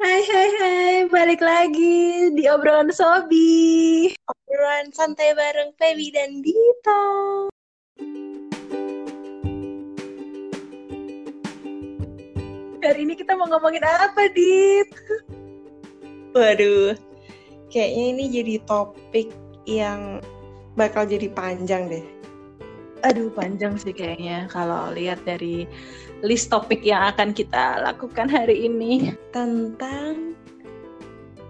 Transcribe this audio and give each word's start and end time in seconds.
Hai 0.00 0.24
hai 0.24 0.48
hai, 0.56 0.96
balik 1.12 1.44
lagi 1.44 2.32
di 2.32 2.48
obrolan 2.48 2.88
Sobi. 2.88 4.08
Obrolan 4.32 4.88
santai 4.96 5.36
bareng 5.36 5.76
Feby 5.76 6.08
dan 6.08 6.40
Dito. 6.40 7.04
Hari 12.80 13.00
ini 13.04 13.12
kita 13.12 13.36
mau 13.36 13.44
ngomongin 13.52 13.84
apa, 13.84 14.32
Dit? 14.32 14.88
Waduh, 16.32 16.96
kayaknya 17.68 18.04
ini 18.16 18.24
jadi 18.32 18.54
topik 18.64 19.28
yang 19.68 20.24
bakal 20.80 21.04
jadi 21.04 21.28
panjang 21.28 21.92
deh. 21.92 22.08
Aduh, 23.04 23.28
panjang 23.36 23.76
sih 23.76 23.92
kayaknya 23.92 24.48
kalau 24.48 24.96
lihat 24.96 25.20
dari 25.28 25.68
list 26.20 26.52
topik 26.52 26.84
yang 26.84 27.12
akan 27.12 27.32
kita 27.32 27.80
lakukan 27.84 28.28
hari 28.28 28.68
ini. 28.68 29.16
Tentang 29.32 30.36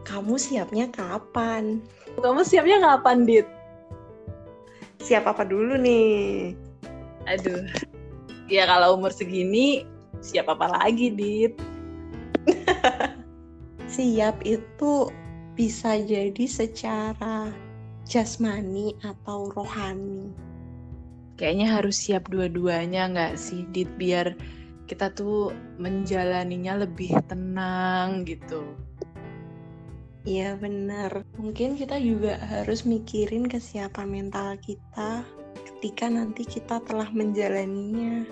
kamu 0.06 0.34
siapnya 0.38 0.90
kapan? 0.90 1.82
Kamu 2.18 2.42
siapnya 2.42 2.82
kapan, 2.82 3.26
Dit? 3.26 3.46
Siap 5.00 5.26
apa 5.26 5.46
dulu 5.46 5.78
nih? 5.78 6.54
Aduh, 7.30 7.62
ya 8.50 8.66
kalau 8.66 8.98
umur 8.98 9.14
segini 9.14 9.86
siap 10.18 10.50
apa 10.50 10.66
lagi, 10.70 11.14
Dit? 11.14 11.54
Siap 13.90 14.46
itu 14.46 15.10
bisa 15.58 15.98
jadi 15.98 16.46
secara 16.46 17.50
jasmani 18.06 18.94
atau 19.02 19.50
rohani. 19.50 20.30
Kayaknya 21.34 21.66
harus 21.74 21.96
siap 21.98 22.30
dua-duanya 22.30 23.10
nggak 23.10 23.34
sih, 23.34 23.66
Dit? 23.74 23.90
Biar 23.98 24.38
kita 24.90 25.14
tuh 25.14 25.54
menjalaninya 25.78 26.82
lebih 26.82 27.14
tenang 27.30 28.26
gitu. 28.26 28.74
Iya 30.26 30.58
benar. 30.58 31.22
Mungkin 31.38 31.78
kita 31.78 31.96
juga 32.02 32.42
harus 32.42 32.82
mikirin 32.82 33.46
kesiapan 33.46 34.10
mental 34.10 34.58
kita 34.58 35.22
ketika 35.54 36.10
nanti 36.10 36.42
kita 36.42 36.82
telah 36.90 37.06
menjalaninya. 37.14 38.26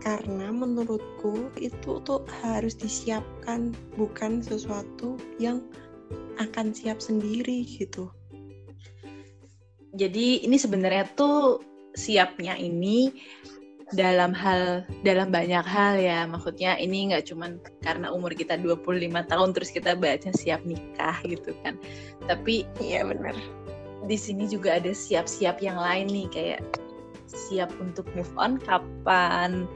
Karena 0.00 0.50
menurutku 0.50 1.52
itu 1.60 2.02
tuh 2.02 2.26
harus 2.42 2.74
disiapkan, 2.74 3.70
bukan 3.94 4.42
sesuatu 4.42 5.14
yang 5.36 5.62
akan 6.42 6.72
siap 6.72 6.98
sendiri 6.98 7.62
gitu. 7.68 8.10
Jadi 9.94 10.42
ini 10.42 10.56
sebenarnya 10.58 11.06
tuh 11.14 11.62
siapnya 11.96 12.58
ini 12.58 13.14
dalam 13.94 14.34
hal 14.34 14.82
dalam 15.06 15.30
banyak 15.30 15.62
hal 15.62 15.94
ya. 16.00 16.26
Maksudnya 16.26 16.74
ini 16.82 17.12
nggak 17.12 17.30
cuman 17.30 17.62
karena 17.86 18.10
umur 18.10 18.34
kita 18.34 18.58
25 18.58 18.82
tahun 19.30 19.48
terus 19.54 19.70
kita 19.70 19.94
baca 19.94 20.30
siap 20.34 20.66
nikah 20.66 21.22
gitu 21.22 21.54
kan. 21.62 21.78
Tapi 22.26 22.66
iya 22.82 23.06
benar. 23.06 23.36
di 24.06 24.14
sini 24.14 24.46
juga 24.46 24.78
ada 24.78 24.94
siap-siap 24.94 25.58
yang 25.58 25.82
lain 25.82 26.06
nih 26.06 26.28
kayak 26.30 26.60
siap 27.26 27.70
untuk 27.82 28.06
move 28.14 28.30
on 28.38 28.58
kapan? 28.62 29.66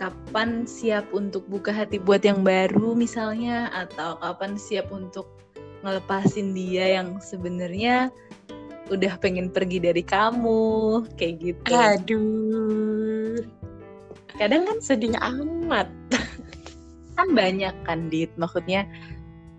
Kapan 0.00 0.64
siap 0.64 1.04
untuk 1.12 1.44
buka 1.52 1.68
hati 1.68 2.00
buat 2.00 2.24
yang 2.24 2.40
baru 2.40 2.96
misalnya? 2.96 3.68
Atau 3.76 4.16
kapan 4.24 4.56
siap 4.56 4.88
untuk 4.88 5.28
ngelepasin 5.84 6.56
dia 6.56 6.96
yang 6.96 7.20
sebenarnya 7.20 8.08
udah 8.90 9.12
pengen 9.22 9.52
pergi 9.52 9.78
dari 9.78 10.02
kamu 10.02 11.06
kayak 11.14 11.34
gitu. 11.38 11.70
Aduh. 11.70 13.38
Kadang 14.40 14.66
kan 14.66 14.78
sedih 14.82 15.14
amat. 15.20 15.86
kan 17.16 17.28
banyak 17.36 17.74
kan 17.84 18.08
Dit, 18.08 18.32
maksudnya 18.40 18.88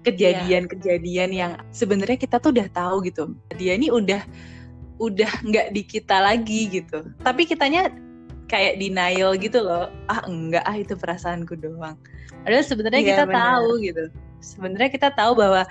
kejadian-kejadian 0.03 1.31
yang 1.31 1.51
sebenarnya 1.71 2.19
kita 2.19 2.41
tuh 2.41 2.51
udah 2.51 2.67
tahu 2.75 3.07
gitu. 3.07 3.31
Dia 3.55 3.79
ini 3.79 3.87
udah 3.87 4.19
udah 4.99 5.31
nggak 5.47 5.71
di 5.71 5.81
kita 5.87 6.19
lagi 6.19 6.67
gitu. 6.69 7.07
Tapi 7.23 7.47
kitanya 7.47 7.87
kayak 8.51 8.77
denial 8.77 9.33
gitu 9.39 9.63
loh. 9.63 9.87
Ah 10.11 10.21
enggak 10.27 10.63
ah 10.67 10.75
itu 10.75 10.93
perasaanku 10.99 11.55
doang. 11.57 11.95
Padahal 12.43 12.65
sebenarnya 12.67 13.01
ya, 13.01 13.09
kita 13.15 13.23
bener. 13.25 13.37
tahu 13.39 13.69
gitu. 13.79 14.03
Sebenarnya 14.43 14.89
kita 14.91 15.09
tahu 15.15 15.31
bahwa 15.39 15.63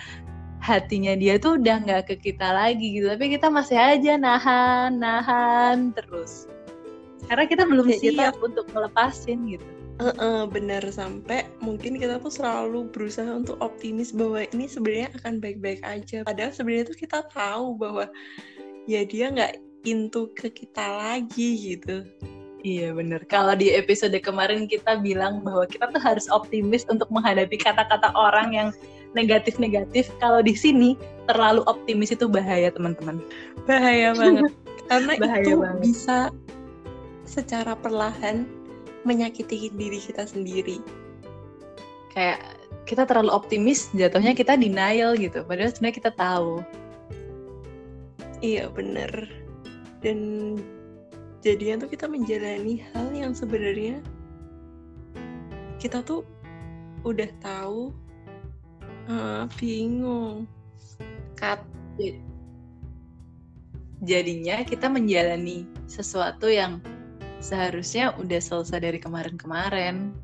hatinya 0.63 1.19
dia 1.19 1.43
tuh 1.43 1.59
udah 1.59 1.83
nggak 1.83 2.03
ke 2.15 2.31
kita 2.31 2.55
lagi 2.55 3.03
gitu. 3.03 3.11
Tapi 3.11 3.35
kita 3.35 3.51
masih 3.51 3.77
aja 3.77 4.15
nahan 4.15 5.03
nahan 5.03 5.91
terus. 5.93 6.47
Karena 7.27 7.45
kita 7.51 7.67
belum 7.67 7.91
ya, 7.91 7.99
siap 7.99 8.39
kita... 8.39 8.47
untuk 8.47 8.67
melepasin 8.71 9.39
gitu. 9.51 9.67
Uh 9.99 10.15
-uh, 10.15 10.41
bener. 10.47 10.83
Sampai 10.95 11.51
mungkin 11.59 11.99
kita 11.99 12.23
tuh 12.23 12.31
selalu 12.31 12.89
berusaha 12.95 13.29
untuk 13.29 13.59
optimis 13.59 14.15
bahwa 14.15 14.47
ini 14.55 14.71
sebenarnya 14.71 15.11
akan 15.19 15.43
baik-baik 15.43 15.83
aja. 15.83 16.23
Padahal 16.23 16.55
sebenarnya 16.55 16.95
tuh 16.95 16.99
kita 16.99 17.19
tahu 17.35 17.75
bahwa 17.75 18.07
ya 18.87 19.03
dia 19.03 19.35
nggak 19.35 19.59
into 19.83 20.31
ke 20.39 20.47
kita 20.47 20.83
lagi 20.83 21.75
gitu. 21.75 22.07
Iya 22.63 22.95
bener. 22.95 23.27
Kalau 23.27 23.59
di 23.59 23.75
episode 23.75 24.15
kemarin 24.23 24.71
kita 24.71 25.03
bilang 25.03 25.43
bahwa 25.43 25.67
kita 25.67 25.91
tuh 25.91 25.99
harus 25.99 26.31
optimis 26.31 26.87
untuk 26.87 27.11
menghadapi 27.11 27.59
kata-kata 27.59 28.15
orang 28.15 28.55
yang 28.55 28.69
negatif-negatif 29.13 30.09
kalau 30.19 30.41
di 30.41 30.57
sini 30.57 30.97
terlalu 31.29 31.63
optimis 31.69 32.13
itu 32.13 32.27
bahaya 32.27 32.73
teman-teman. 32.73 33.21
Bahaya 33.69 34.17
banget. 34.17 34.53
Karena 34.91 35.13
bahaya 35.17 35.45
itu 35.45 35.57
banget. 35.61 35.81
bisa 35.85 36.19
secara 37.25 37.73
perlahan 37.79 38.45
menyakiti 39.07 39.73
diri 39.73 40.01
kita 40.01 40.27
sendiri. 40.27 40.83
Kayak 42.13 42.45
kita 42.85 43.07
terlalu 43.07 43.31
optimis 43.33 43.89
jatuhnya 43.95 44.35
kita 44.35 44.59
denial 44.59 45.15
gitu. 45.17 45.47
Padahal 45.47 45.71
sebenarnya 45.73 45.97
kita 45.97 46.13
tahu. 46.13 46.61
Iya 48.43 48.69
bener. 48.75 49.31
Dan 50.03 50.59
jadinya 51.47 51.87
tuh 51.87 51.91
kita 51.95 52.11
menjalani 52.11 52.83
hal 52.91 53.11
yang 53.15 53.33
sebenarnya 53.35 54.03
kita 55.79 56.03
tuh 56.03 56.23
udah 57.03 57.31
tahu 57.43 57.91
Ah, 59.11 59.51
bingung. 59.59 60.47
Kat. 61.35 61.63
Jadinya 64.03 64.63
kita 64.67 64.91
menjalani 64.91 65.67
sesuatu 65.87 66.51
yang 66.51 66.83
seharusnya 67.43 68.15
udah 68.19 68.39
selesai 68.39 68.83
dari 68.83 68.99
kemarin-kemarin. 69.03 70.15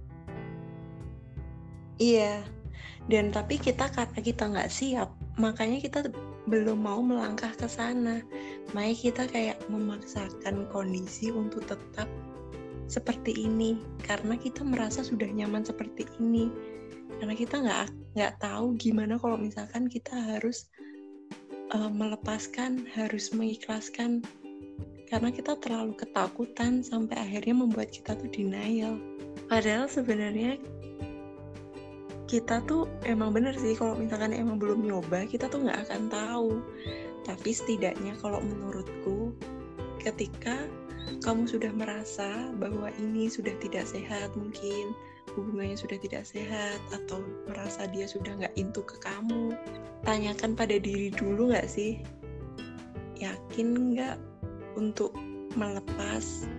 Iya. 1.99 2.43
Dan 3.09 3.35
tapi 3.35 3.57
kita 3.59 3.89
karena 3.91 4.21
kita 4.21 4.45
nggak 4.53 4.71
siap, 4.71 5.09
makanya 5.41 5.81
kita 5.81 6.13
belum 6.47 6.85
mau 6.85 7.01
melangkah 7.01 7.51
ke 7.57 7.67
sana. 7.67 8.23
Makanya 8.73 8.97
kita 8.97 9.23
kayak 9.33 9.59
memaksakan 9.73 10.69
kondisi 10.71 11.33
untuk 11.33 11.65
tetap 11.67 12.07
seperti 12.89 13.37
ini 13.37 13.77
karena 14.01 14.37
kita 14.41 14.65
merasa 14.65 15.05
sudah 15.05 15.29
nyaman 15.29 15.61
seperti 15.61 16.09
ini 16.21 16.49
karena 17.19 17.35
kita 17.35 17.57
nggak 17.59 17.87
nggak 18.15 18.35
tahu 18.43 18.75
gimana 18.79 19.19
kalau 19.19 19.39
misalkan 19.39 19.91
kita 19.91 20.15
harus 20.15 20.71
uh, 21.75 21.91
melepaskan 21.91 22.87
harus 22.95 23.31
mengikhlaskan. 23.35 24.25
Karena 25.09 25.33
kita 25.33 25.57
terlalu 25.57 25.97
ketakutan 25.97 26.85
sampai 26.85 27.17
akhirnya 27.17 27.57
membuat 27.57 27.89
kita 27.89 28.13
tuh 28.13 28.29
denial. 28.29 29.01
Padahal 29.49 29.89
sebenarnya 29.89 30.61
kita 32.29 32.61
tuh 32.69 32.85
emang 33.09 33.33
bener 33.33 33.57
sih 33.57 33.73
kalau 33.73 33.97
misalkan 33.97 34.37
emang 34.37 34.61
belum 34.61 34.85
nyoba 34.85 35.25
kita 35.25 35.49
tuh 35.49 35.65
nggak 35.65 35.89
akan 35.89 36.03
tahu. 36.13 36.53
Tapi 37.25 37.51
setidaknya 37.57 38.21
kalau 38.21 38.45
menurutku 38.45 39.33
ketika 40.05 40.69
kamu 41.25 41.49
sudah 41.49 41.73
merasa 41.73 42.53
bahwa 42.61 42.93
ini 43.01 43.33
sudah 43.33 43.57
tidak 43.65 43.89
sehat 43.89 44.29
mungkin 44.37 44.93
hubungannya 45.39 45.79
sudah 45.79 45.99
tidak 46.03 46.27
sehat 46.27 46.83
atau 46.91 47.23
merasa 47.47 47.87
dia 47.87 48.11
sudah 48.11 48.35
nggak 48.35 48.55
into 48.59 48.83
ke 48.83 48.99
kamu 48.99 49.55
tanyakan 50.03 50.59
pada 50.59 50.77
diri 50.83 51.15
dulu 51.15 51.55
nggak 51.55 51.71
sih? 51.71 52.03
Yakin 53.23 53.95
nggak 53.95 54.19
untuk 54.75 55.15
melepas? 55.55 56.51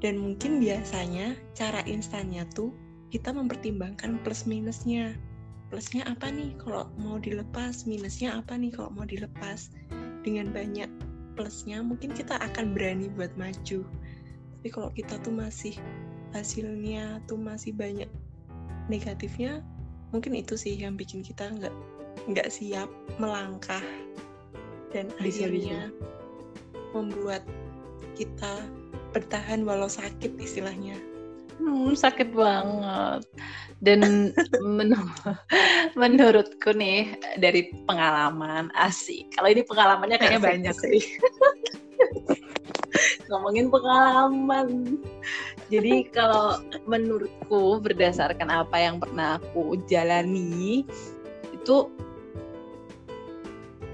Dan 0.00 0.18
mungkin 0.18 0.58
biasanya 0.58 1.36
cara 1.54 1.86
instannya 1.86 2.42
tuh 2.50 2.74
kita 3.14 3.30
mempertimbangkan 3.30 4.22
plus 4.22 4.48
minusnya. 4.48 5.14
Plusnya 5.70 6.02
apa 6.08 6.30
nih 6.34 6.58
kalau 6.58 6.90
mau 6.98 7.18
dilepas? 7.22 7.86
Minusnya 7.86 8.38
apa 8.42 8.58
nih 8.58 8.74
kalau 8.74 8.90
mau 8.90 9.06
dilepas? 9.06 9.70
Dengan 10.26 10.50
banyak 10.50 10.90
plusnya 11.38 11.84
mungkin 11.84 12.10
kita 12.10 12.38
akan 12.40 12.74
berani 12.74 13.06
buat 13.12 13.30
maju. 13.38 13.86
Tapi 14.60 14.68
kalau 14.68 14.90
kita 14.92 15.20
tuh 15.22 15.32
masih 15.32 15.76
hasilnya 16.34 17.22
tuh 17.26 17.38
masih 17.38 17.74
banyak 17.74 18.08
negatifnya 18.90 19.62
mungkin 20.10 20.34
itu 20.34 20.58
sih 20.58 20.74
yang 20.74 20.98
bikin 20.98 21.22
kita 21.22 21.46
nggak 21.46 21.74
nggak 22.30 22.48
siap 22.50 22.90
melangkah 23.16 23.82
dan 24.90 25.10
bisa, 25.22 25.46
akhirnya 25.46 25.90
bisa. 25.94 26.90
membuat 26.94 27.42
kita 28.18 28.66
bertahan 29.14 29.62
walau 29.66 29.90
sakit 29.90 30.38
istilahnya. 30.38 30.98
Hmm, 31.60 31.92
sakit 31.92 32.32
banget. 32.32 33.22
Dan 33.80 34.32
men 34.76 34.92
menurutku 35.96 36.72
nih 36.76 37.16
dari 37.40 37.72
pengalaman 37.88 38.68
asik. 38.76 39.28
Kalau 39.36 39.48
ini 39.48 39.62
pengalamannya 39.64 40.16
kayaknya 40.20 40.40
asik, 40.40 40.48
banyak 40.48 40.76
sih. 40.84 41.02
Ngomongin 43.30 43.70
pengalaman 43.70 44.98
jadi 45.70 46.10
kalau 46.10 46.58
menurutku 46.90 47.78
berdasarkan 47.78 48.50
apa 48.50 48.74
yang 48.74 48.98
pernah 48.98 49.38
aku 49.38 49.78
jalani 49.86 50.82
itu 51.54 51.86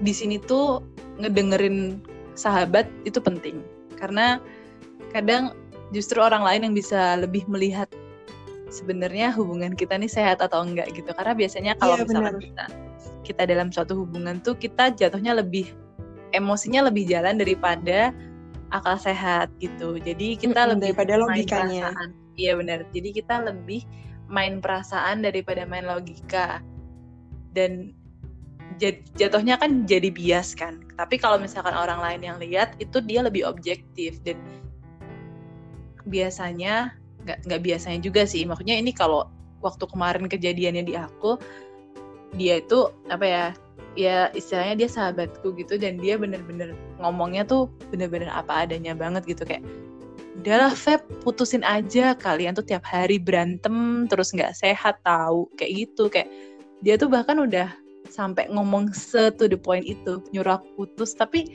di 0.01 0.13
sini 0.13 0.41
tuh 0.41 0.81
ngedengerin 1.21 2.01
sahabat 2.33 2.89
itu 3.05 3.21
penting. 3.21 3.61
Karena 3.97 4.41
kadang 5.13 5.53
justru 5.93 6.17
orang 6.17 6.41
lain 6.41 6.69
yang 6.69 6.75
bisa 6.77 7.17
lebih 7.17 7.45
melihat 7.45 7.89
sebenarnya 8.73 9.29
hubungan 9.33 9.77
kita 9.77 9.97
nih 9.97 10.09
sehat 10.09 10.41
atau 10.41 10.65
enggak 10.65 10.89
gitu. 10.97 11.13
Karena 11.13 11.33
biasanya 11.37 11.73
kalau 11.77 11.97
yeah, 11.97 12.05
misalnya 12.05 12.41
kita 12.41 12.65
kita 13.21 13.43
dalam 13.45 13.69
suatu 13.69 13.93
hubungan 14.01 14.41
tuh 14.41 14.57
kita 14.57 14.93
jatuhnya 14.97 15.37
lebih 15.37 15.69
emosinya 16.33 16.89
lebih 16.89 17.05
jalan 17.05 17.37
daripada 17.37 18.11
akal 18.71 18.97
sehat 18.99 19.51
gitu. 19.61 19.99
Jadi 19.99 20.35
kita 20.37 20.53
mm 20.53 20.55
-hmm, 20.55 20.69
lebih 20.75 20.83
daripada 20.91 21.13
logikanya. 21.19 21.85
iya 22.37 22.53
benar. 22.53 22.85
Jadi 22.93 23.09
kita 23.15 23.41
lebih 23.47 23.81
main 24.27 24.59
perasaan 24.59 25.23
daripada 25.23 25.63
main 25.63 25.87
logika. 25.87 26.61
Dan 27.55 27.95
jatuhnya 29.17 29.57
kan 29.57 29.87
jadi 29.89 30.11
bias 30.11 30.53
kan. 30.53 30.83
Tapi 30.99 31.17
kalau 31.17 31.41
misalkan 31.41 31.73
orang 31.73 31.97
lain 32.03 32.21
yang 32.21 32.37
lihat 32.37 32.77
itu 32.77 33.01
dia 33.01 33.23
lebih 33.25 33.47
objektif. 33.47 34.19
Dan 34.21 34.37
biasanya 36.07 36.93
nggak 37.25 37.39
nggak 37.47 37.61
biasanya 37.63 37.99
juga 38.03 38.27
sih. 38.27 38.45
Maksudnya 38.45 38.77
ini 38.77 38.93
kalau 38.93 39.27
waktu 39.63 39.89
kemarin 39.89 40.29
kejadiannya 40.29 40.83
di 40.85 40.93
aku 40.93 41.39
dia 42.35 42.59
itu 42.59 42.91
apa 43.07 43.25
ya 43.25 43.45
ya 43.97 44.29
istilahnya 44.37 44.85
dia 44.85 44.89
sahabatku 44.93 45.57
gitu 45.57 45.81
dan 45.81 45.97
dia 45.97 46.21
bener-bener 46.21 46.77
ngomongnya 47.01 47.41
tuh 47.43 47.65
bener-bener 47.89 48.29
apa 48.29 48.69
adanya 48.69 48.93
banget 48.93 49.25
gitu 49.25 49.41
kayak 49.41 49.65
udahlah 50.37 50.71
Feb 50.77 51.01
putusin 51.25 51.65
aja 51.65 52.13
kalian 52.13 52.53
tuh 52.53 52.61
tiap 52.61 52.85
hari 52.85 53.17
berantem 53.17 54.05
terus 54.05 54.29
nggak 54.29 54.53
sehat 54.53 55.01
tahu 55.01 55.49
kayak 55.57 55.89
gitu 55.89 56.13
kayak 56.13 56.29
dia 56.85 56.93
tuh 56.93 57.09
bahkan 57.09 57.41
udah 57.41 57.73
sampai 58.07 58.45
ngomong 58.53 58.93
se 58.93 59.33
to 59.33 59.49
the 59.49 59.57
point 59.57 59.83
itu 59.83 60.21
nyuruh 60.29 60.61
aku 60.61 60.85
putus 60.85 61.17
tapi 61.17 61.49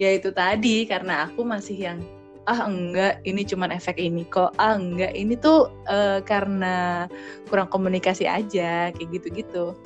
ya 0.00 0.16
itu 0.16 0.32
tadi 0.32 0.88
karena 0.88 1.28
aku 1.28 1.44
masih 1.44 1.76
yang 1.76 2.00
ah 2.48 2.64
enggak 2.64 3.20
ini 3.28 3.44
cuman 3.44 3.68
efek 3.76 4.00
ini 4.00 4.24
kok 4.24 4.56
ah 4.56 4.72
enggak 4.72 5.12
ini 5.12 5.36
tuh 5.36 5.68
uh, 5.84 6.24
karena 6.24 7.04
kurang 7.52 7.68
komunikasi 7.68 8.24
aja 8.24 8.88
kayak 8.88 9.08
gitu-gitu 9.12 9.76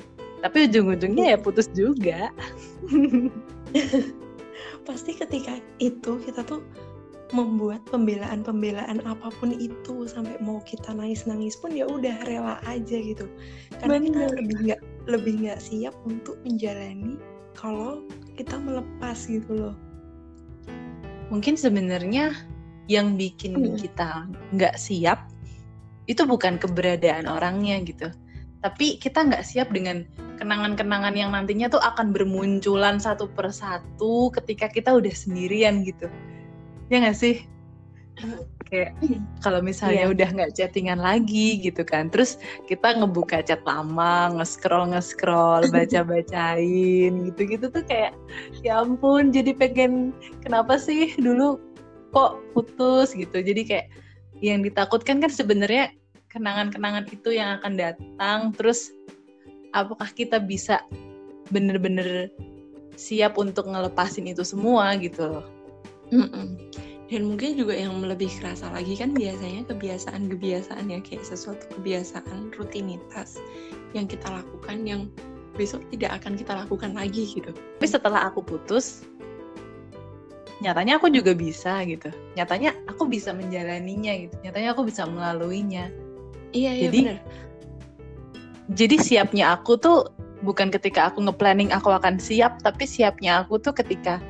tapi 0.43 0.67
ujung-ujungnya 0.67 1.33
ya 1.33 1.37
putus 1.39 1.71
juga 1.71 2.27
pasti 4.87 5.15
ketika 5.15 5.63
itu 5.79 6.19
kita 6.19 6.43
tuh 6.43 6.59
membuat 7.31 7.81
pembelaan-pembelaan 7.89 9.01
apa 9.07 9.31
pun 9.41 9.55
itu 9.55 10.05
sampai 10.05 10.37
mau 10.43 10.61
kita 10.67 10.93
nangis-nangis 10.93 11.57
pun 11.57 11.73
ya 11.73 11.87
udah 11.89 12.13
rela 12.29 12.61
aja 12.67 12.99
gitu 12.99 13.25
karena 13.81 14.03
Bener. 14.03 14.05
kita 14.05 14.23
lebih 14.37 14.57
nggak 14.67 14.81
lebih 15.09 15.33
nggak 15.47 15.61
siap 15.63 15.95
untuk 16.05 16.37
menjalani 16.45 17.17
kalau 17.55 18.03
kita 18.35 18.59
melepas 18.59 19.17
gitu 19.25 19.49
loh 19.49 19.75
mungkin 21.31 21.57
sebenarnya 21.57 22.35
yang 22.91 23.15
bikin 23.15 23.57
hmm. 23.57 23.79
kita 23.79 24.27
nggak 24.53 24.75
siap 24.75 25.31
itu 26.05 26.27
bukan 26.27 26.59
keberadaan 26.59 27.31
orangnya 27.31 27.79
gitu 27.81 28.11
tapi 28.59 28.99
kita 28.99 29.23
nggak 29.23 29.41
siap 29.41 29.71
dengan 29.71 30.03
kenangan-kenangan 30.43 31.15
yang 31.15 31.31
nantinya 31.31 31.71
tuh 31.71 31.79
akan 31.79 32.11
bermunculan 32.11 32.99
satu 32.99 33.31
persatu 33.31 34.27
ketika 34.35 34.67
kita 34.67 34.91
udah 34.91 35.15
sendirian 35.15 35.87
gitu. 35.87 36.11
Ya 36.91 36.99
nggak 36.99 37.15
sih? 37.15 37.47
Kayak 38.67 38.99
kalau 39.39 39.63
misalnya 39.63 40.05
yeah. 40.05 40.13
udah 40.13 40.29
nggak 40.35 40.53
chattingan 40.59 40.99
lagi 41.01 41.63
gitu 41.63 41.81
kan 41.81 42.13
terus 42.13 42.37
kita 42.69 42.93
ngebuka 42.93 43.41
chat 43.41 43.61
lama 43.65 44.33
nge-scroll 44.37 44.93
nge-scroll 44.93 45.65
baca-bacain 45.73 47.13
gitu-gitu 47.31 47.73
tuh 47.73 47.81
kayak 47.85 48.13
ya 48.61 48.85
ampun 48.85 49.33
jadi 49.33 49.57
pengen 49.57 50.13
kenapa 50.45 50.77
sih 50.77 51.15
dulu 51.17 51.57
kok 52.13 52.37
putus? 52.53 53.15
gitu. 53.17 53.41
Jadi 53.41 53.61
kayak 53.65 53.87
yang 54.43 54.61
ditakutkan 54.61 55.23
kan 55.23 55.31
sebenarnya 55.31 55.95
kenangan-kenangan 56.29 57.09
itu 57.09 57.33
yang 57.33 57.57
akan 57.61 57.73
datang 57.79 58.53
terus 58.53 58.93
apakah 59.73 60.09
kita 60.13 60.37
bisa 60.39 60.85
bener-bener 61.49 62.29
siap 62.93 63.41
untuk 63.41 63.67
ngelepasin 63.67 64.29
itu 64.29 64.45
semua 64.45 64.93
gitu 65.01 65.27
loh. 65.27 65.45
Mm 66.13 66.29
-mm. 66.29 66.47
dan 67.09 67.29
mungkin 67.29 67.57
juga 67.57 67.77
yang 67.77 68.01
lebih 68.01 68.29
kerasa 68.41 68.69
lagi 68.73 68.97
kan 68.97 69.13
biasanya 69.13 69.65
kebiasaan-kebiasaan 69.69 70.89
ya 70.89 70.97
kayak 71.01 71.25
sesuatu 71.25 71.61
kebiasaan 71.77 72.53
rutinitas 72.57 73.37
yang 73.93 74.09
kita 74.09 74.25
lakukan 74.29 74.81
yang 74.85 75.09
besok 75.53 75.85
tidak 75.93 76.21
akan 76.21 76.33
kita 76.33 76.53
lakukan 76.65 76.97
lagi 76.97 77.29
gitu. 77.29 77.53
Tapi 77.53 77.85
setelah 77.85 78.29
aku 78.29 78.41
putus 78.41 79.05
nyatanya 80.61 80.97
aku 80.97 81.09
juga 81.13 81.37
bisa 81.37 81.81
gitu. 81.85 82.09
Nyatanya 82.33 82.73
aku 82.89 83.05
bisa 83.05 83.35
menjalaninya 83.35 84.13
gitu. 84.17 84.35
Nyatanya 84.41 84.69
aku 84.73 84.81
bisa 84.87 85.05
melaluinya. 85.05 85.89
Iya 86.53 86.71
iya 86.73 86.83
jadi 86.89 86.99
bener. 87.03 87.17
Jadi 88.71 88.95
siapnya 88.95 89.59
aku 89.59 89.75
tuh 89.75 90.07
bukan 90.43 90.71
ketika 90.71 91.11
aku 91.11 91.23
ngeplanning 91.23 91.71
aku 91.75 91.91
akan 91.91 92.15
siap 92.19 92.63
tapi 92.63 92.87
siapnya 92.87 93.43
aku 93.43 93.59
tuh 93.59 93.75
ketika 93.75 94.23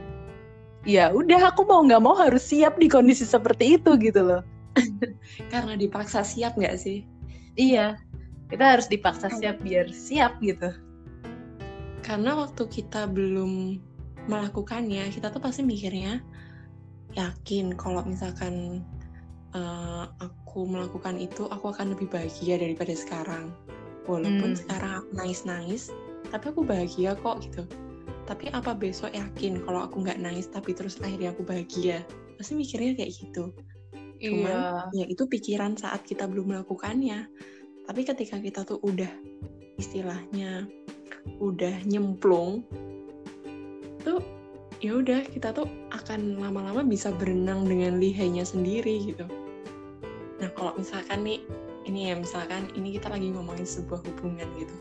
ya 0.86 1.14
udah 1.14 1.54
aku 1.54 1.66
mau 1.66 1.86
nggak 1.86 2.02
mau 2.02 2.18
harus 2.18 2.42
siap 2.42 2.78
di 2.82 2.90
kondisi 2.90 3.24
seperti 3.24 3.78
itu 3.78 3.94
gitu 4.02 4.22
loh. 4.26 4.42
Karena 5.54 5.78
dipaksa 5.78 6.26
siap 6.26 6.58
nggak 6.58 6.76
sih? 6.78 7.06
Iya 7.54 7.98
kita 8.50 8.78
harus 8.78 8.86
dipaksa 8.90 9.34
siap 9.34 9.62
biar 9.62 9.90
siap 9.90 10.38
gitu. 10.42 10.70
Karena 12.06 12.36
waktu 12.36 12.64
kita 12.70 13.10
belum 13.10 13.82
melakukannya 14.30 15.10
kita 15.10 15.34
tuh 15.34 15.42
pasti 15.42 15.66
mikirnya 15.66 16.22
yakin 17.14 17.74
kalau 17.78 18.02
misalkan 18.06 18.86
uh, 19.54 20.10
aku 20.20 20.66
melakukan 20.66 21.18
itu 21.22 21.46
aku 21.50 21.74
akan 21.74 21.94
lebih 21.94 22.10
bahagia 22.10 22.58
daripada 22.58 22.94
sekarang 22.94 23.54
walaupun 24.10 24.54
hmm. 24.54 24.60
sekarang 24.66 24.92
aku 25.04 25.10
nangis-nangis 25.16 25.92
tapi 26.30 26.50
aku 26.50 26.62
bahagia 26.66 27.14
kok 27.20 27.44
gitu 27.46 27.64
tapi 28.24 28.48
apa 28.56 28.72
besok 28.72 29.12
yakin 29.12 29.60
kalau 29.68 29.84
aku 29.84 30.00
nggak 30.04 30.20
nangis 30.20 30.48
tapi 30.48 30.72
terus 30.72 30.96
akhirnya 31.04 31.36
aku 31.36 31.44
bahagia 31.44 32.08
pasti 32.40 32.56
mikirnya 32.56 32.96
kayak 32.96 33.12
gitu 33.12 33.52
cuman 34.24 34.88
iya. 34.96 35.04
ya 35.04 35.06
itu 35.12 35.28
pikiran 35.28 35.76
saat 35.76 36.08
kita 36.08 36.24
belum 36.32 36.56
melakukannya 36.56 37.28
tapi 37.84 38.02
ketika 38.08 38.40
kita 38.40 38.64
tuh 38.64 38.80
udah 38.80 39.12
istilahnya 39.76 40.64
udah 41.44 41.84
nyemplung 41.84 42.64
tuh 44.04 44.24
ya 44.84 45.00
udah 45.00 45.24
kita 45.32 45.56
tuh 45.56 45.68
akan 45.96 46.40
lama-lama 46.40 46.84
bisa 46.84 47.12
berenang 47.16 47.64
dengan 47.64 47.96
lihainya 48.04 48.44
sendiri 48.44 49.16
gitu. 49.16 49.24
Nah 50.44 50.52
kalau 50.60 50.76
misalkan 50.76 51.24
nih 51.24 51.40
ini 51.84 52.12
ya 52.12 52.16
misalkan 52.16 52.72
ini 52.76 52.96
kita 52.96 53.12
lagi 53.12 53.32
ngomongin 53.32 53.68
sebuah 53.68 54.04
hubungan 54.04 54.48
gitu. 54.56 54.76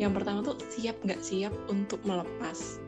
Yang 0.00 0.12
pertama 0.20 0.38
tuh 0.40 0.56
siap 0.72 0.96
nggak 1.04 1.20
siap 1.20 1.52
untuk 1.68 2.00
melepas. 2.08 2.80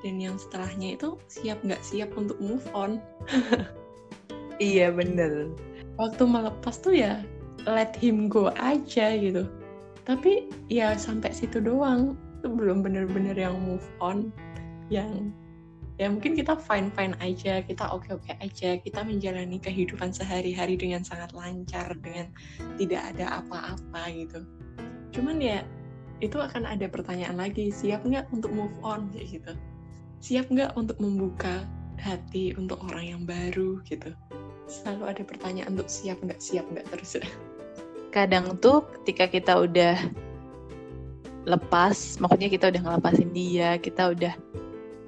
Dan 0.00 0.20
yang 0.20 0.36
setelahnya 0.36 0.96
itu 0.96 1.16
siap 1.28 1.60
nggak 1.64 1.80
siap 1.80 2.12
untuk 2.16 2.36
move 2.40 2.64
on. 2.76 3.00
iya 4.60 4.92
bener. 4.92 5.52
Waktu 5.96 6.22
melepas 6.24 6.80
tuh 6.80 6.96
ya 6.96 7.24
let 7.64 7.96
him 7.96 8.28
go 8.28 8.52
aja 8.56 9.16
gitu. 9.16 9.48
Tapi 10.04 10.48
ya 10.68 10.96
sampai 10.96 11.32
situ 11.32 11.60
doang 11.60 12.16
itu 12.40 12.48
belum 12.48 12.80
bener-bener 12.80 13.36
yang 13.36 13.56
move 13.60 13.84
on 14.00 14.32
yang 14.88 15.32
ya 16.00 16.08
mungkin 16.08 16.32
kita 16.32 16.56
fine 16.56 16.88
fine 16.96 17.12
aja 17.20 17.60
kita 17.60 17.84
oke 17.92 18.08
oke 18.08 18.32
aja 18.40 18.80
kita 18.80 19.04
menjalani 19.04 19.60
kehidupan 19.60 20.16
sehari-hari 20.16 20.80
dengan 20.80 21.04
sangat 21.04 21.36
lancar 21.36 21.92
dengan 22.00 22.32
tidak 22.80 23.12
ada 23.12 23.44
apa-apa 23.44 24.08
gitu. 24.16 24.40
Cuman 25.12 25.44
ya 25.44 25.60
itu 26.24 26.40
akan 26.40 26.64
ada 26.64 26.88
pertanyaan 26.88 27.36
lagi 27.36 27.68
siap 27.68 28.00
nggak 28.08 28.32
untuk 28.32 28.48
move 28.48 28.72
on 28.80 29.12
kayak 29.12 29.28
gitu? 29.28 29.52
Siap 30.24 30.48
nggak 30.48 30.72
untuk 30.80 30.96
membuka 31.04 31.68
hati 32.00 32.56
untuk 32.56 32.80
orang 32.88 33.04
yang 33.04 33.22
baru 33.28 33.84
gitu? 33.84 34.16
Selalu 34.72 35.04
ada 35.04 35.22
pertanyaan 35.28 35.76
untuk 35.76 35.92
siap 35.92 36.16
nggak 36.24 36.40
siap 36.40 36.64
nggak 36.72 36.88
terus. 36.88 37.20
Kadang 38.16 38.56
tuh 38.56 38.88
ketika 39.04 39.28
kita 39.28 39.52
udah 39.68 40.00
lepas 41.44 42.16
maksudnya 42.20 42.48
kita 42.48 42.72
udah 42.72 42.80
ngelepasin 42.84 43.30
dia 43.32 43.76
kita 43.80 44.12
udah 44.12 44.32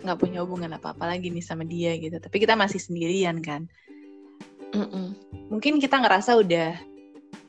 nggak 0.03 0.21
punya 0.21 0.43
hubungan 0.43 0.75
apa-apa 0.77 1.09
lagi 1.15 1.31
nih 1.31 1.45
sama 1.45 1.63
dia 1.63 1.95
gitu. 1.97 2.19
Tapi 2.19 2.37
kita 2.43 2.59
masih 2.59 2.83
sendirian 2.83 3.41
kan. 3.41 3.67
Mm 4.73 4.89
-mm. 4.89 5.07
mungkin 5.53 5.77
kita 5.77 6.01
ngerasa 6.01 6.41
udah 6.41 6.73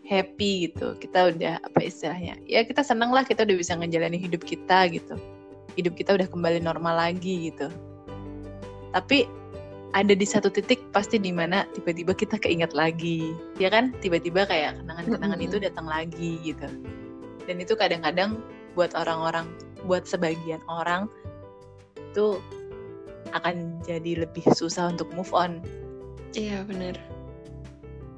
happy 0.04 0.70
gitu. 0.70 0.96
Kita 1.00 1.32
udah 1.32 1.64
apa 1.64 1.80
istilahnya 1.82 2.36
ya 2.44 2.68
kita 2.68 2.84
seneng 2.84 3.16
lah 3.16 3.24
kita 3.24 3.48
udah 3.48 3.56
bisa 3.56 3.74
ngejalanin 3.80 4.20
hidup 4.20 4.44
kita 4.44 4.92
gitu. 4.92 5.16
Hidup 5.80 5.98
kita 5.98 6.14
udah 6.14 6.28
kembali 6.28 6.60
normal 6.60 7.00
lagi 7.00 7.50
gitu. 7.50 7.72
Tapi 8.94 9.26
ada 9.94 10.14
di 10.18 10.26
satu 10.26 10.50
titik 10.50 10.82
pasti 10.90 11.22
di 11.22 11.30
mana 11.30 11.70
tiba-tiba 11.78 12.18
kita 12.18 12.36
keinget 12.42 12.74
lagi. 12.76 13.32
Ya 13.62 13.70
kan? 13.70 13.94
Tiba-tiba 14.02 14.46
kayak 14.46 14.82
kenangan-kenangan 14.82 15.40
itu 15.42 15.58
datang 15.62 15.88
lagi 15.88 16.42
gitu. 16.44 16.68
Dan 17.46 17.62
itu 17.62 17.74
kadang-kadang 17.78 18.42
buat 18.74 18.92
orang-orang 18.98 19.48
buat 19.86 20.08
sebagian 20.10 20.64
orang 20.66 21.12
itu 22.14 22.38
akan 23.34 23.82
jadi 23.82 24.30
lebih 24.30 24.46
susah 24.54 24.94
untuk 24.94 25.10
move 25.18 25.34
on. 25.34 25.58
Iya 26.38 26.62
benar 26.70 27.02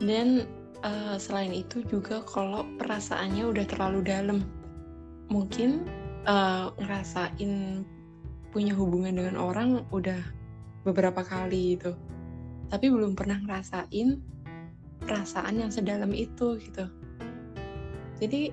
dan 0.03 0.43
uh, 0.83 1.15
selain 1.15 1.55
itu 1.55 1.85
juga 1.87 2.19
kalau 2.27 2.67
perasaannya 2.75 3.43
udah 3.47 3.65
terlalu 3.67 3.99
dalam 4.03 4.37
mungkin 5.31 5.87
uh, 6.27 6.75
ngerasain 6.75 7.83
punya 8.51 8.73
hubungan 8.75 9.15
dengan 9.15 9.35
orang 9.39 9.83
udah 9.91 10.19
beberapa 10.83 11.23
kali 11.23 11.79
gitu. 11.79 11.95
Tapi 12.71 12.91
belum 12.91 13.15
pernah 13.15 13.39
ngerasain 13.39 14.19
perasaan 15.05 15.61
yang 15.63 15.71
sedalam 15.71 16.11
itu 16.11 16.59
gitu. 16.59 16.87
Jadi 18.19 18.51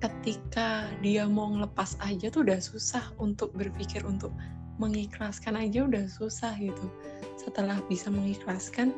ketika 0.00 0.88
dia 1.04 1.28
mau 1.28 1.52
ngelepas 1.52 1.96
aja 2.00 2.32
tuh 2.32 2.44
udah 2.48 2.60
susah 2.60 3.04
untuk 3.20 3.52
berpikir 3.52 4.00
untuk 4.02 4.32
mengikhlaskan 4.80 5.60
aja 5.60 5.84
udah 5.84 6.08
susah 6.08 6.56
gitu 6.56 6.88
setelah 7.36 7.76
bisa 7.88 8.08
mengikhlaskan 8.08 8.96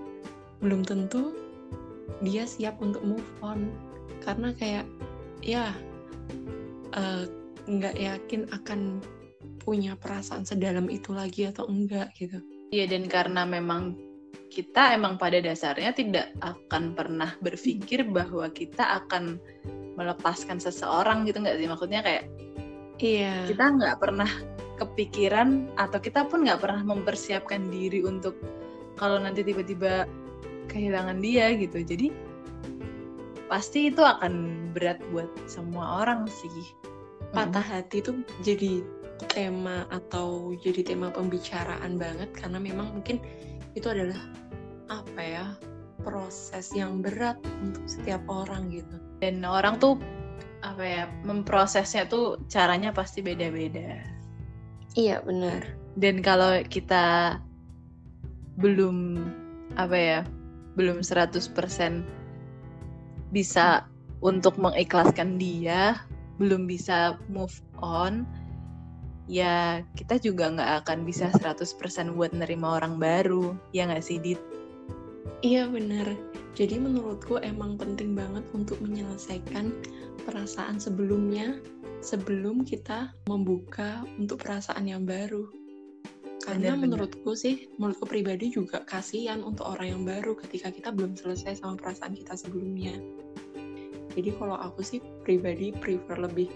belum 0.63 0.87
tentu 0.87 1.35
dia 2.23 2.47
siap 2.47 2.79
untuk 2.79 3.03
move 3.03 3.27
on 3.43 3.75
karena 4.23 4.55
kayak 4.55 4.87
ya 5.43 5.75
eh, 6.95 7.27
nggak 7.67 7.97
uh, 7.99 8.03
yakin 8.15 8.47
akan 8.55 9.03
punya 9.63 9.99
perasaan 9.99 10.47
sedalam 10.47 10.91
itu 10.91 11.15
lagi 11.15 11.47
atau 11.47 11.67
enggak 11.71 12.11
gitu. 12.19 12.43
Iya 12.75 12.91
dan 12.91 13.07
karena 13.07 13.43
memang 13.47 13.95
kita 14.51 14.95
emang 14.95 15.17
pada 15.17 15.39
dasarnya 15.41 15.95
tidak 15.95 16.35
akan 16.43 16.93
pernah 16.93 17.33
berpikir 17.41 18.05
bahwa 18.05 18.51
kita 18.53 19.03
akan 19.03 19.39
melepaskan 19.99 20.59
seseorang 20.59 21.25
gitu 21.29 21.43
nggak 21.43 21.59
sih? 21.59 21.69
Maksudnya 21.69 22.01
kayak 22.01 22.25
iya. 22.99 23.45
kita 23.49 23.65
nggak 23.77 23.97
pernah 24.01 24.31
kepikiran 24.81 25.71
atau 25.79 25.99
kita 26.03 26.27
pun 26.27 26.43
nggak 26.43 26.59
pernah 26.59 26.83
mempersiapkan 26.83 27.71
diri 27.71 28.03
untuk 28.03 28.35
kalau 28.99 29.21
nanti 29.21 29.47
tiba-tiba 29.47 30.09
kehilangan 30.67 31.21
dia 31.21 31.53
gitu. 31.55 31.83
Jadi 31.83 32.11
pasti 33.47 33.93
itu 33.93 34.01
akan 34.01 34.67
berat 34.73 34.99
buat 35.13 35.29
semua 35.45 36.03
orang 36.05 36.27
sih. 36.27 36.73
Patah 37.33 37.65
hati 37.65 38.05
itu 38.05 38.21
jadi 38.45 38.85
tema 39.31 39.87
atau 39.89 40.53
jadi 40.61 40.83
tema 40.83 41.09
pembicaraan 41.15 41.97
banget 41.97 42.35
karena 42.35 42.59
memang 42.59 42.91
mungkin 42.93 43.23
itu 43.79 43.87
adalah 43.89 44.19
apa 44.91 45.21
ya 45.23 45.47
proses 46.03 46.75
yang 46.75 47.01
berat 47.01 47.39
untuk 47.63 47.87
setiap 47.87 48.21
orang 48.27 48.69
gitu 48.69 48.99
dan 49.23 49.39
orang 49.47 49.79
tuh 49.79 50.03
apa 50.67 50.83
ya 50.83 51.05
memprosesnya 51.23 52.11
tuh 52.11 52.43
caranya 52.51 52.91
pasti 52.91 53.23
beda-beda. 53.23 54.03
Iya 54.99 55.23
benar. 55.23 55.63
Dan 55.95 56.19
kalau 56.27 56.59
kita 56.67 57.39
belum 58.59 59.23
apa 59.79 59.97
ya 59.97 60.21
belum 60.75 61.01
100% 61.01 61.39
bisa 63.33 63.87
untuk 64.21 64.61
mengikhlaskan 64.61 65.41
dia 65.41 65.97
belum 66.37 66.69
bisa 66.69 67.17
move 67.33 67.55
on 67.81 68.29
ya 69.31 69.81
kita 69.97 70.19
juga 70.19 70.51
nggak 70.53 70.73
akan 70.85 71.07
bisa 71.07 71.31
100% 71.31 72.13
buat 72.19 72.35
nerima 72.35 72.77
orang 72.83 72.99
baru. 72.99 73.55
Ya 73.71 73.87
nggak 73.87 74.05
sih 74.05 74.19
Dit? 74.19 74.52
Iya 75.43 75.67
bener. 75.67 76.15
Jadi 76.55 76.79
menurutku 76.79 77.43
emang 77.43 77.75
penting 77.75 78.15
banget 78.15 78.47
untuk 78.55 78.79
menyelesaikan 78.79 79.75
perasaan 80.23 80.79
sebelumnya 80.79 81.59
sebelum 81.99 82.63
kita 82.63 83.11
membuka 83.27 84.07
untuk 84.23 84.39
perasaan 84.47 84.87
yang 84.87 85.03
baru. 85.03 85.51
Karena 86.47 86.79
bener, 86.79 86.95
menurutku 86.95 87.35
sih 87.35 87.71
menurutku 87.75 88.07
pribadi 88.07 88.55
juga 88.55 88.87
kasihan 88.87 89.43
untuk 89.43 89.67
orang 89.67 89.99
yang 89.99 90.03
baru 90.07 90.39
ketika 90.47 90.71
kita 90.71 90.95
belum 90.95 91.19
selesai 91.19 91.59
sama 91.59 91.75
perasaan 91.75 92.15
kita 92.15 92.39
sebelumnya. 92.39 92.95
Jadi 94.15 94.31
kalau 94.39 94.55
aku 94.55 94.87
sih 94.87 95.03
pribadi 95.27 95.75
prefer 95.75 96.23
lebih 96.23 96.55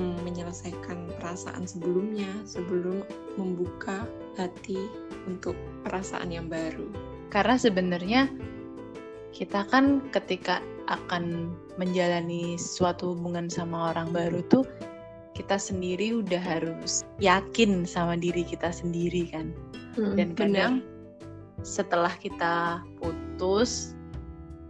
mm, 0.00 0.24
menyelesaikan 0.24 1.12
perasaan 1.20 1.68
sebelumnya 1.68 2.32
sebelum 2.48 3.04
membuka 3.36 4.08
hati 4.40 4.78
untuk 5.28 5.56
perasaan 5.84 6.32
yang 6.32 6.48
baru. 6.48 7.03
Karena 7.34 7.58
sebenarnya 7.58 8.30
kita 9.34 9.66
kan 9.66 10.06
ketika 10.14 10.62
akan 10.86 11.50
menjalani 11.74 12.54
suatu 12.54 13.18
hubungan 13.18 13.50
sama 13.50 13.90
orang 13.90 14.14
baru 14.14 14.46
tuh 14.46 14.62
kita 15.34 15.58
sendiri 15.58 16.14
udah 16.22 16.38
harus 16.38 17.02
yakin 17.18 17.82
sama 17.82 18.14
diri 18.14 18.46
kita 18.46 18.70
sendiri 18.70 19.26
kan. 19.34 19.50
Hmm, 19.98 20.14
Dan 20.14 20.38
kadang 20.38 20.78
bener. 20.78 21.66
setelah 21.66 22.14
kita 22.22 22.86
putus 23.02 23.98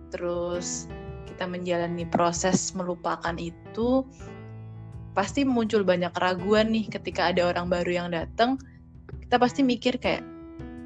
terus 0.09 0.89
kita 1.29 1.45
menjalani 1.45 2.09
proses 2.09 2.73
melupakan 2.73 3.37
itu 3.37 4.09
pasti 5.13 5.45
muncul 5.45 5.85
banyak 5.85 6.11
keraguan 6.17 6.73
nih 6.73 6.89
ketika 6.89 7.29
ada 7.29 7.53
orang 7.53 7.69
baru 7.69 7.91
yang 7.93 8.09
datang 8.15 8.57
kita 9.27 9.37
pasti 9.37 9.67
mikir 9.67 9.99
kayak 9.99 10.23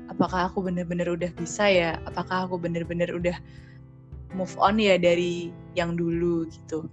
apakah 0.08 0.48
aku 0.50 0.64
bener-bener 0.64 1.08
udah 1.08 1.30
bisa 1.36 1.68
ya 1.68 1.90
apakah 2.08 2.48
aku 2.48 2.56
bener-bener 2.60 3.08
udah 3.12 3.36
move 4.36 4.52
on 4.60 4.76
ya 4.76 5.00
dari 5.00 5.52
yang 5.76 5.96
dulu 5.96 6.48
gitu 6.48 6.88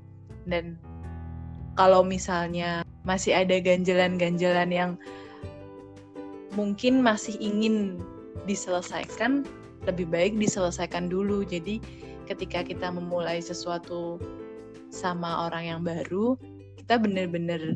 dan 0.47 0.79
kalau 1.75 2.03
misalnya 2.03 2.87
masih 3.03 3.35
ada 3.35 3.59
ganjalan-ganjalan 3.59 4.71
yang 4.71 4.91
mungkin 6.55 7.03
masih 7.03 7.35
ingin 7.43 7.99
diselesaikan 8.47 9.43
lebih 9.83 10.07
baik 10.07 10.33
diselesaikan 10.39 11.11
dulu 11.11 11.43
jadi 11.43 11.83
ketika 12.25 12.63
kita 12.63 12.87
memulai 12.89 13.43
sesuatu 13.43 14.17
sama 14.89 15.51
orang 15.51 15.63
yang 15.67 15.81
baru 15.83 16.39
kita 16.79 17.01
bener-bener 17.01 17.75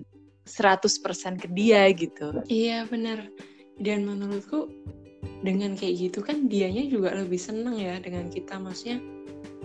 100% 0.50 1.38
ke 1.38 1.48
dia 1.54 1.86
gitu. 1.94 2.42
Iya 2.50 2.90
bener. 2.90 3.30
Dan 3.78 4.10
menurutku 4.10 4.70
dengan 5.40 5.72
kayak 5.76 6.10
gitu 6.10 6.20
kan 6.20 6.52
dianya 6.52 6.88
juga 6.92 7.16
lebih 7.16 7.40
seneng 7.40 7.80
ya 7.80 7.96
dengan 8.04 8.28
kita 8.28 8.60
maksudnya 8.60 9.00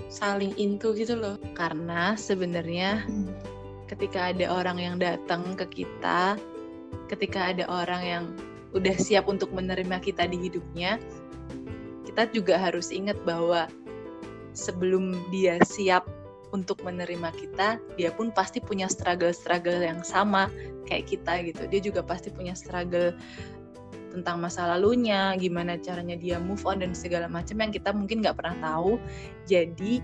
saling 0.09 0.55
into 0.61 0.95
gitu 0.95 1.19
loh. 1.19 1.37
Karena 1.59 2.15
sebenarnya 2.15 3.03
hmm. 3.07 3.31
ketika 3.91 4.31
ada 4.31 4.47
orang 4.51 4.79
yang 4.79 4.97
datang 5.03 5.59
ke 5.59 5.83
kita, 5.83 6.39
ketika 7.11 7.51
ada 7.55 7.65
orang 7.67 8.03
yang 8.03 8.25
udah 8.75 8.95
siap 8.99 9.31
untuk 9.31 9.51
menerima 9.55 10.03
kita 10.03 10.27
di 10.27 10.39
hidupnya, 10.51 10.99
kita 12.07 12.31
juga 12.31 12.59
harus 12.59 12.91
ingat 12.95 13.19
bahwa 13.27 13.71
sebelum 14.55 15.15
dia 15.35 15.59
siap 15.67 16.07
untuk 16.55 16.79
menerima 16.87 17.35
kita, 17.35 17.83
dia 17.99 18.15
pun 18.15 18.31
pasti 18.31 18.63
punya 18.63 18.87
struggle-struggle 18.87 19.83
yang 19.83 20.07
sama 20.07 20.47
kayak 20.87 21.11
kita 21.11 21.43
gitu. 21.43 21.67
Dia 21.67 21.81
juga 21.83 22.07
pasti 22.07 22.31
punya 22.31 22.55
struggle 22.55 23.11
tentang 24.15 24.39
masa 24.39 24.71
lalunya, 24.71 25.35
gimana 25.35 25.75
caranya 25.83 26.15
dia 26.15 26.39
move 26.39 26.63
on 26.63 26.79
dan 26.79 26.95
segala 26.95 27.27
macam 27.27 27.59
yang 27.59 27.75
kita 27.75 27.91
mungkin 27.91 28.23
nggak 28.23 28.39
pernah 28.39 28.57
tahu. 28.63 29.03
Jadi 29.51 29.99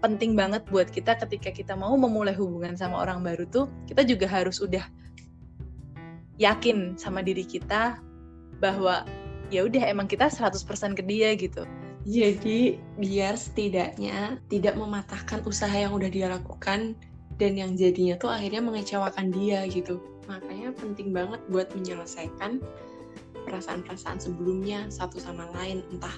penting 0.00 0.32
banget 0.32 0.64
buat 0.68 0.88
kita 0.88 1.20
ketika 1.20 1.52
kita 1.52 1.76
mau 1.76 1.92
memulai 1.96 2.32
hubungan 2.32 2.76
sama 2.76 3.04
orang 3.04 3.20
baru 3.20 3.44
tuh, 3.48 3.68
kita 3.84 4.04
juga 4.04 4.24
harus 4.28 4.60
udah 4.60 4.84
yakin 6.40 6.98
sama 6.98 7.22
diri 7.22 7.46
kita 7.46 8.00
bahwa 8.58 9.06
ya 9.52 9.64
udah 9.66 9.86
emang 9.86 10.08
kita 10.10 10.26
100% 10.26 10.98
ke 10.98 11.02
dia 11.04 11.36
gitu 11.36 11.62
jadi 12.04 12.76
biar 13.00 13.34
setidaknya 13.38 14.42
tidak 14.52 14.74
mematahkan 14.76 15.40
usaha 15.48 15.72
yang 15.72 15.96
udah 15.96 16.10
dia 16.10 16.28
lakukan 16.28 16.98
dan 17.36 17.58
yang 17.58 17.74
jadinya 17.74 18.14
tuh 18.18 18.30
akhirnya 18.30 18.62
mengecewakan 18.62 19.34
dia 19.34 19.66
gitu. 19.66 20.00
Makanya 20.30 20.72
penting 20.76 21.12
banget 21.12 21.40
buat 21.50 21.68
menyelesaikan 21.76 22.62
perasaan-perasaan 23.44 24.18
sebelumnya 24.22 24.88
satu 24.88 25.20
sama 25.20 25.44
lain 25.52 25.84
entah 25.92 26.16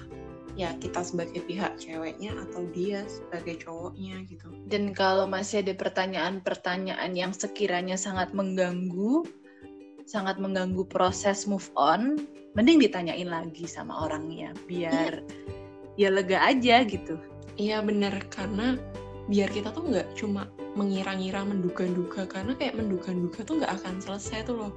ya 0.57 0.73
kita 0.81 1.05
sebagai 1.05 1.43
pihak 1.45 1.77
ceweknya 1.77 2.33
atau 2.47 2.65
dia 2.73 3.05
sebagai 3.05 3.61
cowoknya 3.61 4.25
gitu. 4.25 4.47
Dan 4.65 4.95
kalau 4.95 5.29
masih 5.29 5.61
ada 5.61 5.75
pertanyaan-pertanyaan 5.77 7.13
yang 7.13 7.29
sekiranya 7.35 7.93
sangat 7.99 8.33
mengganggu, 8.33 9.27
sangat 10.09 10.41
mengganggu 10.41 10.81
proses 10.89 11.45
move 11.45 11.69
on, 11.77 12.25
mending 12.57 12.81
ditanyain 12.81 13.29
lagi 13.29 13.69
sama 13.69 14.09
orangnya 14.09 14.49
biar 14.65 15.21
ya 15.93 16.09
lega 16.09 16.41
aja 16.41 16.81
gitu 16.89 17.21
Iya 17.57 17.81
bener 17.81 18.13
karena 18.29 18.77
biar 19.27 19.51
kita 19.51 19.75
tuh 19.75 19.83
nggak 19.91 20.15
cuma 20.15 20.47
mengira-ngira 20.79 21.43
menduga-duga 21.43 22.23
karena 22.27 22.55
kayak 22.55 22.79
menduga-duga 22.79 23.39
tuh 23.43 23.59
nggak 23.59 23.73
akan 23.83 23.99
selesai 23.99 24.47
tuh 24.47 24.55
loh. 24.55 24.73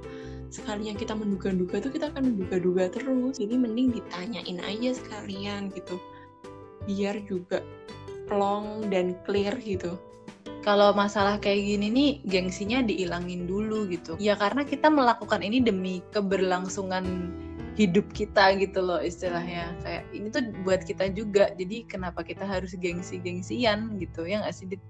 Sekalinya 0.51 0.91
kita 0.99 1.15
menduga-duga 1.15 1.79
tuh 1.79 1.91
kita 1.95 2.11
akan 2.11 2.35
menduga-duga 2.35 2.91
terus. 2.91 3.39
Jadi 3.39 3.55
mending 3.55 3.95
ditanyain 3.95 4.59
aja 4.59 4.91
sekalian 4.97 5.71
gitu. 5.71 5.95
Biar 6.83 7.23
juga 7.23 7.63
plong 8.27 8.91
dan 8.91 9.15
clear 9.23 9.55
gitu. 9.63 9.95
Kalau 10.61 10.93
masalah 10.93 11.41
kayak 11.41 11.57
gini 11.73 11.87
nih 11.89 12.09
gengsinya 12.27 12.85
diilangin 12.85 13.49
dulu 13.49 13.89
gitu. 13.89 14.13
Ya 14.21 14.37
karena 14.37 14.61
kita 14.61 14.93
melakukan 14.93 15.41
ini 15.41 15.57
demi 15.57 16.05
keberlangsungan 16.13 17.03
hidup 17.79 18.07
kita 18.11 18.55
gitu 18.59 18.83
loh 18.83 18.99
istilahnya. 18.99 19.71
Kayak 19.83 20.03
ini 20.11 20.27
tuh 20.31 20.43
buat 20.67 20.83
kita 20.83 21.11
juga. 21.15 21.51
Jadi 21.55 21.87
kenapa 21.87 22.23
kita 22.23 22.43
harus 22.43 22.75
gengsi-gengsian 22.75 23.99
gitu 23.99 24.27
ya 24.27 24.43
nggak 24.43 24.55
sih 24.55 24.67
Dit? 24.67 24.83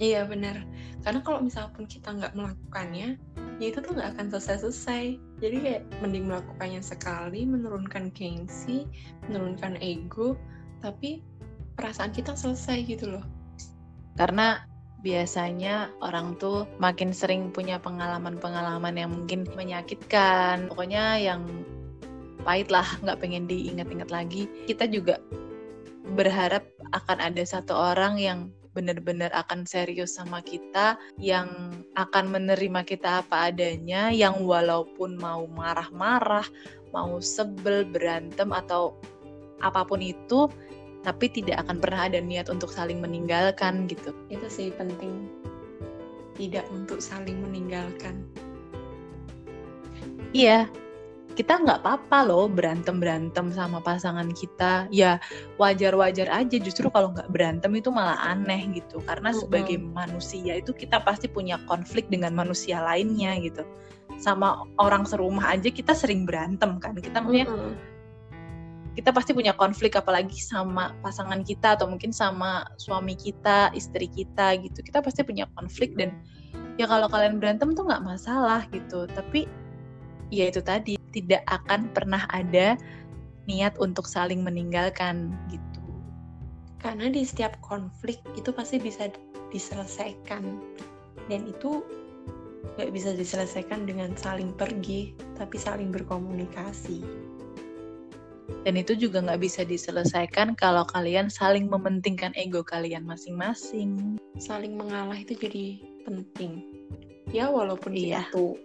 Iya 0.00 0.26
benar 0.26 0.66
karena 1.06 1.20
kalau 1.22 1.42
misalkan 1.42 1.84
kita 1.86 2.14
nggak 2.14 2.34
melakukannya 2.34 3.18
ya 3.58 3.66
itu 3.70 3.78
tuh 3.78 3.94
nggak 3.94 4.18
akan 4.18 4.26
selesai-selesai. 4.34 5.18
Jadi 5.42 5.56
kayak 5.62 5.82
mending 6.02 6.26
melakukannya 6.30 6.82
sekali 6.82 7.46
menurunkan 7.46 8.10
gengsi 8.14 8.86
menurunkan 9.30 9.78
ego 9.82 10.38
tapi 10.82 11.22
perasaan 11.78 12.10
kita 12.14 12.34
selesai 12.34 12.86
gitu 12.86 13.18
loh. 13.18 13.24
Karena 14.18 14.62
biasanya 15.02 15.90
orang 15.98 16.38
tuh 16.38 16.66
makin 16.78 17.10
sering 17.10 17.50
punya 17.50 17.82
pengalaman-pengalaman 17.82 18.94
yang 18.94 19.10
mungkin 19.10 19.46
menyakitkan. 19.58 20.70
Pokoknya 20.70 21.18
yang 21.18 21.42
pahit 22.42 22.68
lah 22.68 22.86
nggak 23.02 23.18
pengen 23.22 23.46
diingat-ingat 23.46 24.10
lagi. 24.10 24.50
Kita 24.66 24.86
juga 24.90 25.18
berharap 26.12 26.66
akan 26.92 27.18
ada 27.22 27.42
satu 27.46 27.72
orang 27.72 28.18
yang 28.18 28.50
benar-benar 28.72 29.28
akan 29.36 29.68
serius 29.68 30.16
sama 30.16 30.40
kita 30.40 30.96
yang 31.20 31.76
akan 31.94 32.32
menerima 32.32 32.80
kita 32.88 33.20
apa 33.20 33.52
adanya 33.52 34.08
yang 34.08 34.48
walaupun 34.48 35.20
mau 35.20 35.44
marah-marah 35.44 36.44
mau 36.88 37.20
sebel 37.20 37.84
berantem 37.84 38.48
atau 38.48 38.96
apa 39.60 39.84
pun 39.84 40.00
itu 40.00 40.48
tapi 41.04 41.28
tidak 41.28 41.66
akan 41.66 41.82
pernah 41.82 42.08
ada 42.08 42.22
niat 42.22 42.46
untuk 42.48 42.70
saling 42.70 43.02
meninggalkan 43.02 43.90
gitu. 43.90 44.14
Itu 44.30 44.46
sih 44.46 44.70
penting. 44.70 45.26
Tidak 46.38 46.64
untuk 46.70 47.02
saling 47.02 47.42
meninggalkan. 47.42 48.22
Iya 50.32 50.70
kita 51.32 51.64
nggak 51.64 51.80
apa-apa 51.82 52.18
loh 52.28 52.46
berantem 52.46 53.00
berantem 53.00 53.48
sama 53.50 53.80
pasangan 53.80 54.28
kita. 54.32 54.86
Ya 54.92 55.18
wajar-wajar 55.56 56.28
aja 56.28 56.56
justru 56.60 56.92
kalau 56.92 57.12
nggak 57.16 57.32
berantem 57.32 57.72
itu 57.76 57.88
malah 57.88 58.20
aneh 58.20 58.68
gitu. 58.76 59.00
Karena 59.04 59.32
sebagai 59.32 59.80
manusia 59.80 60.60
itu 60.60 60.76
kita 60.76 61.00
pasti 61.00 61.26
punya 61.26 61.56
konflik 61.64 62.06
dengan 62.12 62.36
manusia 62.36 62.84
lainnya 62.84 63.36
gitu. 63.40 63.64
Sama 64.20 64.68
orang 64.76 65.08
serumah 65.08 65.56
aja 65.56 65.72
kita 65.72 65.96
sering 65.96 66.28
berantem 66.28 66.76
kan. 66.78 66.92
Kita 66.96 67.24
punya 67.24 67.48
kita 68.92 69.08
pasti 69.08 69.32
punya 69.32 69.56
konflik 69.56 69.96
apalagi 69.96 70.36
sama 70.36 70.92
pasangan 71.00 71.40
kita 71.40 71.80
atau 71.80 71.88
mungkin 71.88 72.12
sama 72.12 72.68
suami 72.76 73.16
kita 73.16 73.72
istri 73.72 74.04
kita 74.04 74.60
gitu. 74.60 74.84
Kita 74.84 75.00
pasti 75.00 75.24
punya 75.24 75.48
konflik 75.56 75.96
dan 75.96 76.12
ya 76.76 76.84
kalau 76.84 77.08
kalian 77.08 77.40
berantem 77.40 77.72
tuh 77.72 77.88
nggak 77.88 78.04
masalah 78.04 78.68
gitu. 78.68 79.08
Tapi 79.08 79.61
ya 80.32 80.48
itu 80.48 80.64
tadi 80.64 80.96
tidak 81.12 81.44
akan 81.44 81.92
pernah 81.92 82.24
ada 82.32 82.80
niat 83.44 83.76
untuk 83.76 84.08
saling 84.08 84.40
meninggalkan 84.40 85.36
gitu. 85.52 85.84
Karena 86.80 87.12
di 87.12 87.22
setiap 87.22 87.60
konflik 87.60 88.18
itu 88.34 88.48
pasti 88.50 88.80
bisa 88.80 89.12
diselesaikan 89.52 90.42
dan 91.28 91.46
itu 91.46 91.84
nggak 92.74 92.90
bisa 92.96 93.12
diselesaikan 93.12 93.84
dengan 93.84 94.16
saling 94.16 94.56
pergi 94.56 95.12
tapi 95.36 95.60
saling 95.60 95.92
berkomunikasi. 95.92 97.04
Dan 98.62 98.78
itu 98.78 98.94
juga 98.94 99.22
nggak 99.22 99.42
bisa 99.42 99.62
diselesaikan 99.66 100.54
kalau 100.54 100.86
kalian 100.88 101.28
saling 101.28 101.68
mementingkan 101.68 102.32
ego 102.38 102.64
kalian 102.64 103.04
masing-masing. 103.04 104.18
Saling 104.38 104.78
mengalah 104.78 105.18
itu 105.18 105.34
jadi 105.36 105.82
penting. 106.06 106.62
Ya 107.30 107.48
walaupun 107.48 107.94
iya. 107.94 108.28
itu 108.28 108.58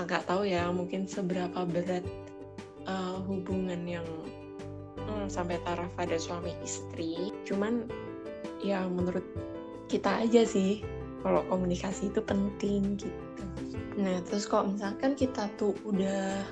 agak 0.00 0.24
tahu 0.24 0.48
ya 0.48 0.72
mungkin 0.72 1.04
seberapa 1.04 1.64
berat 1.68 2.04
uh, 2.88 3.20
hubungan 3.28 3.84
yang 3.84 4.06
hmm, 4.96 5.28
sampai 5.28 5.60
taraf 5.68 5.90
pada 5.94 6.16
suami 6.16 6.56
istri. 6.64 7.34
Cuman 7.44 7.84
ya 8.64 8.84
menurut 8.88 9.24
kita 9.92 10.24
aja 10.24 10.44
sih 10.48 10.80
kalau 11.20 11.44
komunikasi 11.52 12.08
itu 12.08 12.20
penting 12.24 12.96
gitu. 12.96 13.24
Nah 14.00 14.24
terus 14.24 14.48
kalau 14.48 14.72
misalkan 14.72 15.12
kita 15.12 15.52
tuh 15.60 15.76
udah 15.84 16.44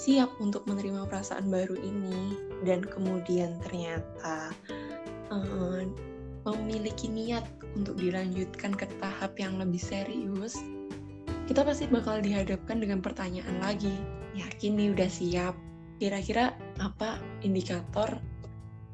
siap 0.00 0.32
untuk 0.40 0.64
menerima 0.64 1.06
perasaan 1.06 1.52
baru 1.52 1.76
ini 1.76 2.34
dan 2.64 2.80
kemudian 2.80 3.60
ternyata 3.60 4.48
uh, 5.28 5.84
memiliki 6.48 7.06
niat 7.06 7.44
untuk 7.76 8.00
dilanjutkan 8.00 8.72
ke 8.72 8.88
tahap 8.98 9.36
yang 9.36 9.60
lebih 9.60 9.78
serius 9.78 10.56
kita 11.50 11.66
pasti 11.66 11.90
bakal 11.90 12.22
dihadapkan 12.22 12.78
dengan 12.78 13.02
pertanyaan 13.02 13.58
lagi. 13.58 13.90
Yakin 14.38 14.78
nih 14.78 14.94
udah 14.94 15.10
siap? 15.10 15.58
Kira-kira 15.98 16.54
apa 16.78 17.18
indikator 17.42 18.22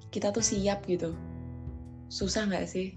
kita 0.09 0.33
tuh 0.33 0.40
siap 0.40 0.88
gitu? 0.88 1.12
Susah 2.09 2.49
nggak 2.49 2.64
sih? 2.64 2.97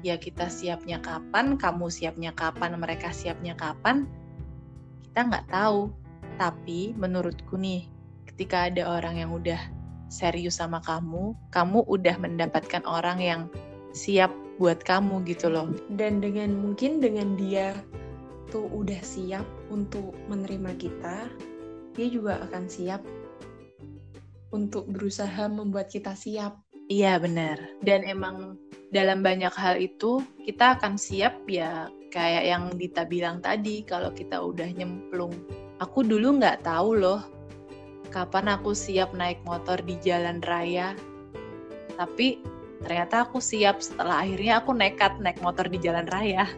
Ya 0.00 0.16
kita 0.16 0.48
siapnya 0.48 1.04
kapan, 1.04 1.60
kamu 1.60 1.92
siapnya 1.92 2.32
kapan, 2.32 2.80
mereka 2.80 3.12
siapnya 3.12 3.52
kapan, 3.60 4.08
kita 5.04 5.20
nggak 5.20 5.52
tahu. 5.52 5.92
Tapi 6.40 6.96
menurutku 6.96 7.60
nih, 7.60 7.92
ketika 8.24 8.72
ada 8.72 8.88
orang 8.88 9.20
yang 9.20 9.36
udah 9.36 9.60
serius 10.08 10.64
sama 10.64 10.80
kamu, 10.80 11.36
kamu 11.52 11.84
udah 11.84 12.16
mendapatkan 12.16 12.80
orang 12.88 13.20
yang 13.20 13.40
siap 13.92 14.32
buat 14.56 14.80
kamu 14.80 15.28
gitu 15.28 15.52
loh. 15.52 15.76
Dan 15.92 16.24
dengan 16.24 16.56
mungkin 16.56 17.04
dengan 17.04 17.36
dia 17.36 17.76
itu 18.48 18.64
udah 18.64 19.00
siap 19.04 19.44
untuk 19.68 20.16
menerima 20.32 20.72
kita, 20.80 21.28
dia 21.92 22.08
juga 22.08 22.40
akan 22.48 22.64
siap 22.64 23.04
untuk 24.56 24.88
berusaha 24.88 25.52
membuat 25.52 25.92
kita 25.92 26.16
siap. 26.16 26.56
Iya 26.88 27.20
benar. 27.20 27.60
Dan 27.84 28.08
emang 28.08 28.56
dalam 28.88 29.20
banyak 29.20 29.52
hal 29.52 29.76
itu 29.76 30.24
kita 30.48 30.80
akan 30.80 30.96
siap 30.96 31.44
ya 31.44 31.92
kayak 32.08 32.48
yang 32.48 32.72
Dita 32.80 33.04
bilang 33.04 33.44
tadi 33.44 33.84
kalau 33.84 34.08
kita 34.16 34.40
udah 34.40 34.72
nyemplung. 34.72 35.36
Aku 35.84 36.00
dulu 36.00 36.40
nggak 36.40 36.64
tahu 36.64 36.96
loh 36.96 37.20
kapan 38.08 38.56
aku 38.56 38.72
siap 38.72 39.12
naik 39.12 39.44
motor 39.44 39.76
di 39.84 40.00
jalan 40.00 40.40
raya. 40.48 40.96
Tapi 42.00 42.40
ternyata 42.80 43.28
aku 43.28 43.44
siap 43.44 43.84
setelah 43.84 44.24
akhirnya 44.24 44.64
aku 44.64 44.72
nekat 44.72 45.20
naik 45.20 45.36
motor 45.44 45.68
di 45.68 45.76
jalan 45.76 46.08
raya. 46.08 46.48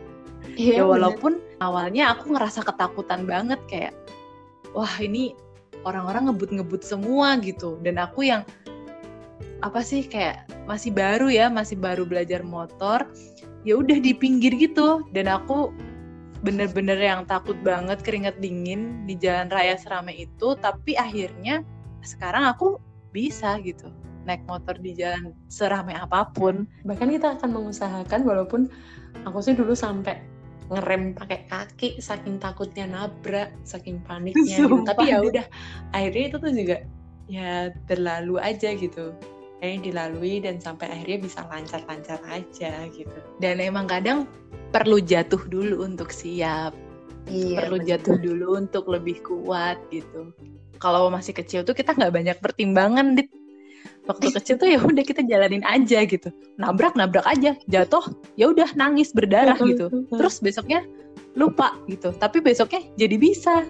Iya, 0.57 0.83
ya 0.83 0.85
walaupun 0.87 1.39
bener. 1.39 1.63
awalnya 1.63 2.05
aku 2.15 2.35
ngerasa 2.35 2.65
ketakutan 2.65 3.29
banget 3.29 3.61
kayak 3.71 3.95
wah 4.75 4.91
ini 5.03 5.35
orang-orang 5.85 6.31
ngebut-ngebut 6.31 6.83
semua 6.85 7.37
gitu. 7.41 7.79
Dan 7.81 8.01
aku 8.01 8.29
yang 8.29 8.43
apa 9.61 9.85
sih 9.85 10.05
kayak 10.05 10.49
masih 10.65 10.89
baru 10.95 11.29
ya 11.29 11.53
masih 11.53 11.77
baru 11.77 12.09
belajar 12.09 12.41
motor 12.41 13.05
ya 13.69 13.77
udah 13.77 13.99
di 14.01 14.13
pinggir 14.17 14.57
gitu. 14.57 15.05
Dan 15.13 15.29
aku 15.29 15.73
bener-bener 16.41 16.97
yang 16.97 17.29
takut 17.29 17.57
banget 17.61 18.01
keringet 18.01 18.41
dingin 18.41 19.05
di 19.05 19.17
jalan 19.17 19.53
raya 19.53 19.77
seramai 19.77 20.29
itu. 20.29 20.57
Tapi 20.57 20.97
akhirnya 20.97 21.65
sekarang 22.01 22.49
aku 22.49 22.81
bisa 23.13 23.61
gitu 23.61 23.93
naik 24.29 24.45
motor 24.45 24.77
di 24.77 24.93
jalan 24.93 25.33
seramai 25.49 25.97
apa 25.97 26.29
pun. 26.33 26.69
Bahkan 26.85 27.09
kita 27.09 27.41
akan 27.41 27.51
mengusahakan 27.57 28.21
walaupun 28.25 28.69
aku 29.25 29.39
sih 29.41 29.57
dulu 29.57 29.73
sampai 29.73 30.21
ngerem 30.71 31.19
pakai 31.19 31.51
kaki 31.51 31.99
saking 31.99 32.39
takutnya 32.39 32.87
nabrak 32.87 33.51
saking 33.67 33.99
paniknya 34.07 34.63
gitu. 34.63 34.87
tapi 34.87 35.11
ya 35.11 35.19
udah 35.19 35.47
akhirnya 35.91 36.25
itu 36.31 36.37
tuh 36.39 36.53
juga 36.55 36.77
ya 37.27 37.75
terlalu 37.91 38.39
aja 38.39 38.75
gitu. 38.75 39.15
Akhirnya 39.61 39.81
dilalui 39.93 40.41
dan 40.41 40.57
sampai 40.57 40.89
akhirnya 40.89 41.19
bisa 41.27 41.45
lancar-lancar 41.51 42.19
aja 42.33 42.73
gitu. 42.91 43.19
Dan 43.43 43.61
emang 43.61 43.85
kadang 43.91 44.25
perlu 44.73 45.03
jatuh 45.03 45.43
dulu 45.51 45.85
untuk 45.85 46.09
siap. 46.15 46.73
Iya, 47.29 47.67
perlu 47.67 47.77
betul. 47.79 47.89
jatuh 47.93 48.17
dulu 48.19 48.47
untuk 48.57 48.85
lebih 48.89 49.21
kuat 49.21 49.77
gitu. 49.93 50.33
Kalau 50.81 51.13
masih 51.13 51.37
kecil 51.37 51.61
tuh 51.63 51.77
kita 51.77 51.93
nggak 51.93 52.15
banyak 52.15 52.37
pertimbangan 52.41 53.13
dit 53.15 53.29
waktu 54.09 54.33
kecil 54.33 54.57
tuh 54.57 54.69
ya 54.69 54.81
udah 54.81 55.05
kita 55.05 55.25
jalanin 55.27 55.65
aja 55.67 56.05
gitu. 56.07 56.29
Nabrak 56.57 56.97
nabrak 56.97 57.27
aja. 57.27 57.57
Jatuh 57.69 58.05
ya 58.41 58.49
udah 58.51 58.73
nangis 58.79 59.13
berdarah 59.13 59.59
gitu. 59.61 59.91
Terus 60.09 60.41
besoknya 60.41 60.85
lupa 61.37 61.77
gitu. 61.87 62.15
Tapi 62.17 62.41
besoknya 62.41 62.85
jadi 62.97 63.17
bisa. 63.21 63.67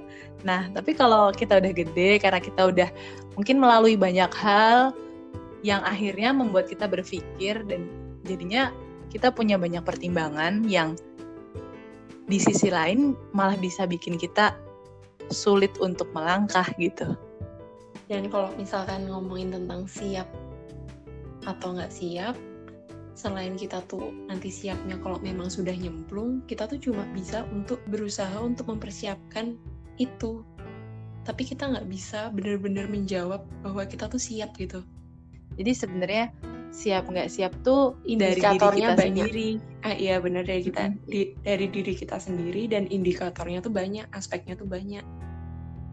Nah 0.47 0.71
tapi 0.73 0.95
kalau 0.95 1.35
kita 1.35 1.59
udah 1.59 1.73
gede 1.75 2.23
karena 2.23 2.40
kita 2.40 2.71
udah 2.71 2.88
mungkin 3.35 3.57
melalui 3.59 3.99
banyak 3.99 4.31
hal 4.37 4.95
yang 5.61 5.85
akhirnya 5.85 6.33
membuat 6.33 6.73
kita 6.73 6.88
berpikir 6.88 7.61
dan 7.69 7.85
jadinya 8.25 8.73
kita 9.12 9.29
punya 9.29 9.61
banyak 9.61 9.83
pertimbangan 9.85 10.64
yang 10.64 10.97
di 12.31 12.38
sisi 12.38 12.71
lain 12.71 13.19
malah 13.35 13.59
bisa 13.59 13.85
bikin 13.85 14.14
kita 14.14 14.55
sulit 15.29 15.75
untuk 15.83 16.09
melangkah 16.14 16.64
gitu. 16.79 17.19
Dan 18.11 18.27
kalau 18.27 18.51
misalkan 18.59 19.07
ngomongin 19.07 19.55
tentang 19.55 19.87
siap 19.87 20.27
atau 21.46 21.79
nggak 21.79 21.94
siap, 21.94 22.35
selain 23.14 23.55
kita 23.55 23.87
tuh 23.87 24.11
nanti 24.27 24.51
siapnya 24.51 24.99
kalau 24.99 25.23
memang 25.23 25.46
sudah 25.46 25.70
nyemplung, 25.70 26.42
kita 26.51 26.66
tuh 26.66 26.83
cuma 26.83 27.07
bisa 27.14 27.46
untuk 27.55 27.79
berusaha 27.87 28.35
untuk 28.42 28.66
mempersiapkan 28.66 29.55
itu. 30.03 30.42
Tapi 31.23 31.42
kita 31.46 31.70
nggak 31.70 31.87
bisa 31.87 32.35
benar-benar 32.35 32.90
menjawab 32.90 33.46
bahwa 33.62 33.87
kita 33.87 34.11
tuh 34.11 34.18
siap 34.18 34.59
gitu. 34.59 34.83
Jadi 35.55 35.70
sebenarnya 35.70 36.35
siap 36.75 37.07
nggak 37.07 37.31
siap 37.31 37.55
tuh 37.62 37.94
indikatornya 38.11 38.35
dari 38.35 38.42
diri 38.42 38.81
kita 38.83 38.94
banyak. 38.99 39.07
sendiri. 39.07 39.51
Ah 39.87 39.94
iya 39.94 40.18
benar 40.18 40.42
dari 40.42 40.62
kita 40.66 40.83
di, 41.07 41.38
dari 41.46 41.66
diri 41.70 41.94
kita 41.94 42.18
sendiri 42.18 42.66
dan 42.66 42.90
indikatornya 42.90 43.62
tuh 43.62 43.70
banyak, 43.70 44.11
aspeknya 44.11 44.59
tuh 44.59 44.66
banyak. 44.66 45.07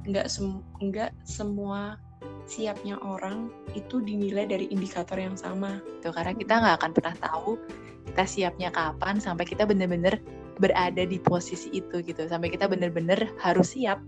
Nggak 0.10 0.32
sem 0.32 0.63
nggak 0.82 1.12
semua 1.27 1.99
siapnya 2.47 2.95
orang 3.03 3.51
itu 3.75 3.99
dinilai 3.99 4.47
dari 4.47 4.71
indikator 4.71 5.19
yang 5.19 5.36
sama. 5.36 5.84
Tuh, 5.99 6.15
karena 6.15 6.32
kita 6.34 6.53
nggak 6.63 6.75
akan 6.80 6.91
pernah 6.95 7.15
tahu 7.19 7.60
kita 8.08 8.23
siapnya 8.23 8.69
kapan 8.71 9.19
sampai 9.19 9.43
kita 9.43 9.67
bener-bener 9.67 10.23
berada 10.58 11.03
di 11.03 11.19
posisi 11.19 11.69
itu 11.75 11.99
gitu. 12.01 12.25
Sampai 12.25 12.49
kita 12.49 12.65
bener-bener 12.71 13.30
harus 13.43 13.75
siap. 13.75 13.99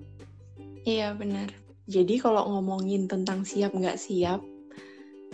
Iya 0.87 1.13
benar. 1.13 1.51
Jadi 1.89 2.21
kalau 2.21 2.47
ngomongin 2.47 3.11
tentang 3.11 3.43
siap 3.43 3.75
nggak 3.75 3.99
siap, 3.99 4.39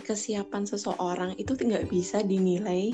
kesiapan 0.02 0.66
seseorang 0.66 1.38
itu 1.38 1.54
nggak 1.54 1.88
bisa 1.88 2.20
dinilai 2.26 2.92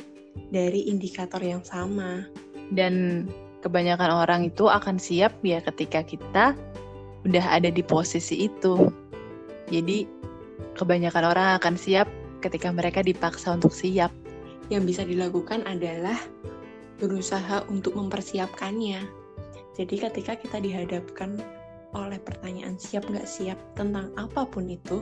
dari 0.53 0.87
indikator 0.87 1.41
yang 1.41 1.65
sama. 1.65 2.29
Dan 2.73 3.27
kebanyakan 3.65 4.11
orang 4.13 4.41
itu 4.49 4.69
akan 4.69 5.01
siap 5.01 5.35
ya 5.41 5.63
ketika 5.65 6.05
kita 6.05 6.45
udah 7.25 7.47
ada 7.49 7.71
di 7.71 7.81
posisi 7.81 8.51
itu. 8.51 9.02
Jadi 9.73 10.05
kebanyakan 10.77 11.25
orang 11.33 11.57
akan 11.57 11.81
siap 11.81 12.05
ketika 12.45 12.69
mereka 12.69 13.01
dipaksa 13.01 13.57
untuk 13.57 13.73
siap. 13.73 14.13
Yang 14.69 14.83
bisa 14.93 15.03
dilakukan 15.09 15.65
adalah 15.65 16.21
berusaha 17.01 17.65
untuk 17.73 17.97
mempersiapkannya. 17.97 19.01
Jadi 19.73 19.95
ketika 19.97 20.37
kita 20.37 20.61
dihadapkan 20.61 21.41
oleh 21.97 22.21
pertanyaan 22.21 22.77
siap 22.77 23.09
nggak 23.09 23.25
siap 23.25 23.57
tentang 23.73 24.13
apa 24.21 24.45
pun 24.45 24.69
itu, 24.69 25.01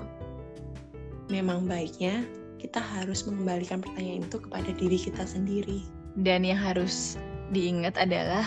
memang 1.27 1.67
baiknya 1.67 2.23
kita 2.63 2.79
harus 2.79 3.27
mengembalikan 3.27 3.83
pertanyaan 3.83 4.23
itu 4.23 4.39
kepada 4.39 4.71
diri 4.79 4.99
kita 5.03 5.27
sendiri. 5.27 5.83
Dan 6.15 6.47
yang 6.47 6.63
harus 6.63 7.19
diingat 7.51 7.99
adalah 7.99 8.47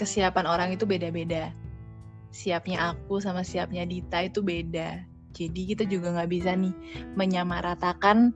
kesiapan 0.00 0.48
orang 0.48 0.68
itu 0.72 0.88
beda-beda 0.88 1.52
siapnya 2.30 2.94
aku 2.94 3.18
sama 3.18 3.42
siapnya 3.42 3.86
Dita 3.86 4.22
itu 4.22 4.42
beda. 4.42 5.02
Jadi 5.30 5.74
kita 5.74 5.84
juga 5.86 6.10
nggak 6.14 6.30
bisa 6.30 6.54
nih 6.58 6.74
menyamaratakan 7.14 8.34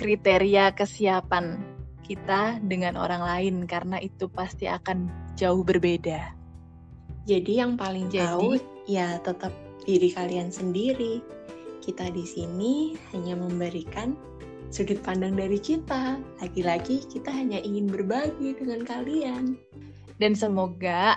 kriteria 0.00 0.72
kesiapan 0.72 1.60
kita 2.04 2.56
dengan 2.64 2.96
orang 2.96 3.20
lain 3.20 3.56
karena 3.68 4.00
itu 4.00 4.26
pasti 4.32 4.64
akan 4.64 5.12
jauh 5.36 5.60
berbeda. 5.60 6.32
Jadi 7.28 7.60
yang 7.60 7.76
paling 7.76 8.08
Jadi, 8.08 8.24
tahu 8.24 8.48
ya 8.88 9.20
tetap 9.20 9.52
diri 9.84 10.08
kalian 10.10 10.48
sendiri. 10.48 11.20
Kita 11.84 12.08
di 12.12 12.24
sini 12.24 12.96
hanya 13.12 13.36
memberikan 13.36 14.16
sudut 14.72 14.98
pandang 15.04 15.36
dari 15.36 15.60
kita. 15.60 16.16
Lagi-lagi 16.40 17.04
kita 17.06 17.30
hanya 17.30 17.60
ingin 17.60 17.86
berbagi 17.86 18.56
dengan 18.56 18.82
kalian. 18.88 19.54
Dan 20.16 20.32
semoga 20.36 21.16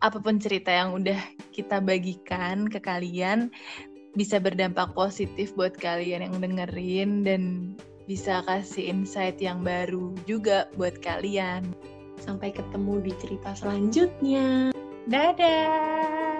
apa 0.00 0.16
pun 0.16 0.40
cerita 0.40 0.72
yang 0.72 0.96
udah 0.96 1.20
kita 1.52 1.80
bagikan 1.80 2.64
ke 2.68 2.80
kalian 2.80 3.52
bisa 4.16 4.42
berdampak 4.42 4.90
positif 4.96 5.54
buat 5.54 5.76
kalian 5.76 6.26
yang 6.26 6.36
dengerin 6.40 7.10
dan 7.22 7.42
bisa 8.10 8.42
kasih 8.48 8.90
insight 8.90 9.38
yang 9.38 9.62
baru 9.62 10.10
juga 10.26 10.66
buat 10.74 10.98
kalian. 10.98 11.62
Sampai 12.18 12.50
ketemu 12.50 13.06
di 13.06 13.12
cerita 13.22 13.54
selanjutnya. 13.54 14.74
Dadah! 15.06 16.39